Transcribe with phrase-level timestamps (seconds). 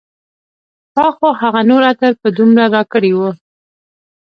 [0.95, 3.19] تا خو هغه نور عطر په دومره راکړي و